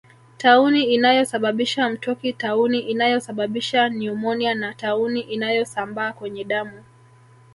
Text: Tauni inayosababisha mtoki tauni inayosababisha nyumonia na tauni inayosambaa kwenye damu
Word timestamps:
Tauni 0.37 0.83
inayosababisha 0.83 1.89
mtoki 1.89 2.33
tauni 2.33 2.79
inayosababisha 2.79 3.89
nyumonia 3.89 4.55
na 4.55 4.73
tauni 4.73 5.19
inayosambaa 5.19 6.13
kwenye 6.13 6.43
damu 6.43 6.83